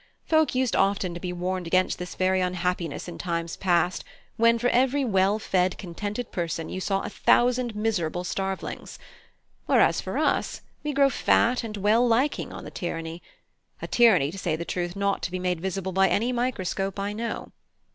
[0.25, 4.03] Folk used often to be warned against this very unhappiness in times past,
[4.35, 8.97] when for every well fed, contented person you saw a thousand miserable starvelings.
[9.67, 13.21] Whereas for us, we grow fat and well liking on the tyranny;
[13.79, 17.13] a tyranny, to say the truth, not to be made visible by any microscope I
[17.13, 17.51] know.